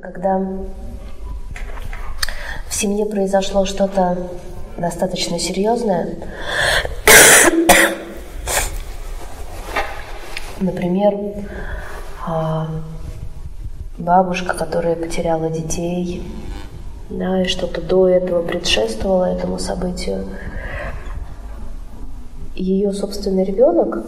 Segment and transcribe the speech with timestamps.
[0.00, 0.38] Когда
[2.68, 4.28] в семье произошло что-то
[4.76, 6.14] достаточно серьезное,
[10.60, 11.16] например,
[12.24, 12.68] а,
[13.98, 16.22] бабушка, которая потеряла детей,
[17.10, 20.28] да, и что-то до этого предшествовало этому событию,
[22.54, 24.06] ее собственный ребенок,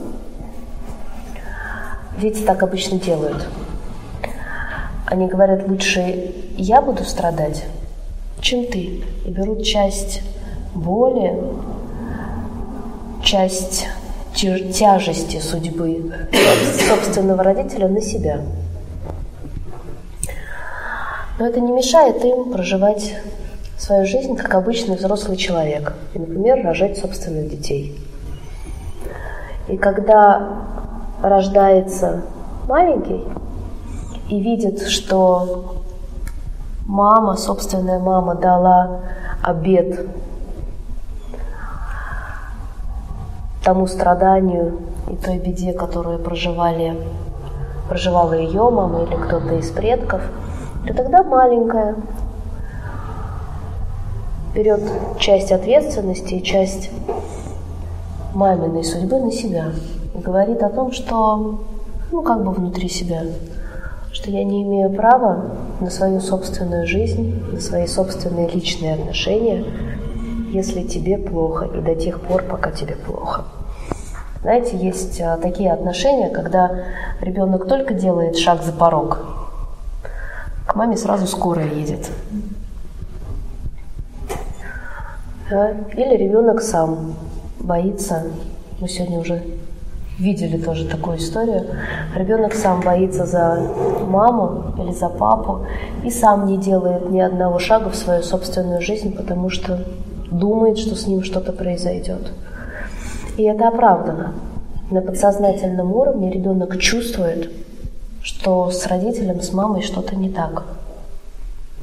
[2.20, 3.44] дети так обычно делают–
[5.10, 7.64] они говорят, лучше я буду страдать,
[8.40, 9.02] чем ты.
[9.24, 10.22] И берут часть
[10.74, 11.34] боли,
[13.22, 13.88] часть
[14.34, 16.12] тяжести судьбы
[16.88, 18.40] собственного родителя на себя.
[21.38, 23.14] Но это не мешает им проживать
[23.78, 25.94] свою жизнь как обычный взрослый человек.
[26.14, 27.98] И, например, рожать собственных детей.
[29.68, 30.64] И когда
[31.22, 32.22] рождается
[32.66, 33.24] маленький,
[34.28, 35.82] и видит, что
[36.86, 39.00] мама, собственная мама дала
[39.42, 40.06] обед
[43.64, 44.78] тому страданию
[45.10, 46.96] и той беде, которую проживали,
[47.88, 50.22] проживала ее мама или кто-то из предков,
[50.86, 51.96] то тогда маленькая
[54.54, 54.80] берет
[55.18, 56.90] часть ответственности и часть
[58.34, 59.72] маминой судьбы на себя
[60.14, 61.60] и говорит о том, что
[62.10, 63.22] ну как бы внутри себя
[64.12, 69.64] что я не имею права на свою собственную жизнь, на свои собственные личные отношения,
[70.50, 73.44] если тебе плохо и до тех пор, пока тебе плохо.
[74.42, 76.84] Знаете, есть а, такие отношения, когда
[77.20, 79.18] ребенок только делает шаг за порог,
[80.66, 82.10] к маме сразу скорая едет.
[85.50, 87.14] Или ребенок сам
[87.58, 88.24] боится,
[88.80, 89.42] мы сегодня уже
[90.18, 91.66] видели тоже такую историю.
[92.14, 93.60] Ребенок сам боится за
[94.06, 95.66] маму или за папу
[96.04, 99.84] и сам не делает ни одного шага в свою собственную жизнь, потому что
[100.30, 102.32] думает, что с ним что-то произойдет.
[103.36, 104.34] И это оправдано.
[104.90, 107.50] На подсознательном уровне ребенок чувствует,
[108.22, 110.64] что с родителем, с мамой что-то не так.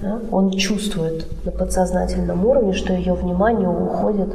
[0.02, 0.20] Да?
[0.32, 4.30] Он чувствует на подсознательном уровне, что ее внимание уходит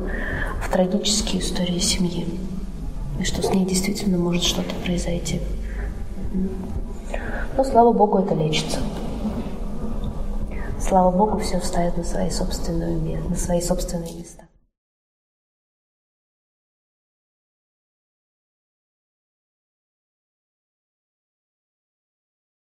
[0.63, 2.27] в трагические истории семьи
[3.19, 5.41] и что с ней действительно может что-то произойти.
[7.57, 8.79] Но, слава Богу, это лечится.
[10.79, 14.45] Слава Богу, все встает на свои собственные, на свои собственные места.